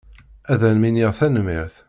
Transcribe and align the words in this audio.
Ad 0.51 0.61
am-iniɣ 0.69 1.11
tanemmirt. 1.19 1.75